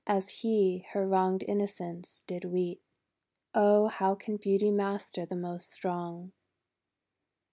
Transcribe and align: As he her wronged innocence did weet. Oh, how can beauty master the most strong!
As 0.07 0.39
he 0.41 0.79
her 0.93 1.07
wronged 1.07 1.43
innocence 1.47 2.23
did 2.25 2.43
weet. 2.45 2.81
Oh, 3.53 3.85
how 3.87 4.15
can 4.15 4.37
beauty 4.37 4.71
master 4.71 5.27
the 5.27 5.35
most 5.35 5.71
strong! 5.71 6.31